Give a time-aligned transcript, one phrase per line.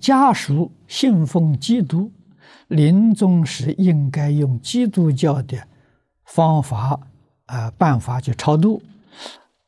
[0.00, 2.12] 家属信奉基督，
[2.68, 5.66] 临终时应该用基督教的
[6.24, 6.98] 方法
[7.46, 8.82] 啊、呃、办法去超度，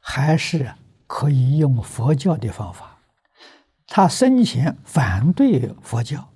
[0.00, 0.74] 还是
[1.06, 2.98] 可以用佛教的方法？
[3.86, 6.28] 他生前反对佛教，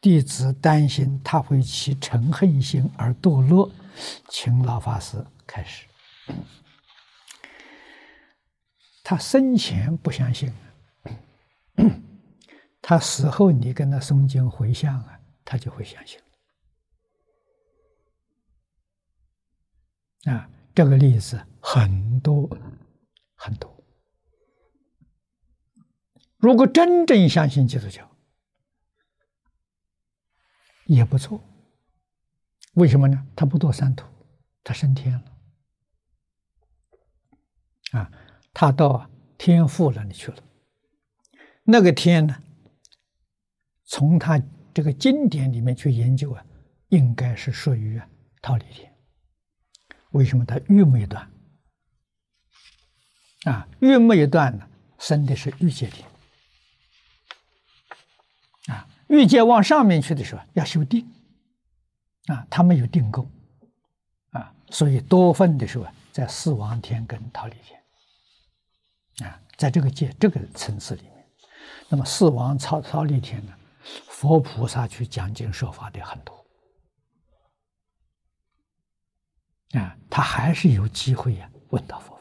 [0.00, 3.70] 弟子担心他会起嗔恨心而堕落，
[4.28, 5.86] 请老法师开始。
[9.04, 10.52] 他生前不相信。
[12.90, 16.20] 他死后，你跟他诵经回向啊，他就会相信。
[20.24, 22.50] 啊，这个例子很多
[23.36, 23.84] 很多。
[26.38, 28.10] 如果真正相信基督教，
[30.86, 31.40] 也不错。
[32.74, 33.24] 为什么呢？
[33.36, 34.04] 他不堕三途，
[34.64, 35.24] 他升天了。
[37.92, 38.10] 啊，
[38.52, 40.42] 他到天父那里去了。
[41.62, 42.42] 那个天呢？
[43.90, 44.40] 从他
[44.72, 46.44] 这个经典里面去研究啊，
[46.90, 48.08] 应该是属于啊
[48.40, 48.88] 桃李天。
[50.12, 51.28] 为什么他欲没断？
[53.46, 54.68] 啊，欲没断呢，
[55.00, 56.08] 生的是欲界天。
[58.68, 61.04] 啊，欲界往上面去的时候要修定。
[62.26, 63.28] 啊，他没有定功。
[64.30, 69.28] 啊，所以多分的时候啊在四王天跟桃李天。
[69.28, 71.26] 啊，在这个界这个层次里面，
[71.88, 73.52] 那么四王超忉利天呢？
[73.82, 76.46] 佛菩萨去讲经说法的很多，
[79.72, 82.19] 啊，他还是有机会呀，问到佛。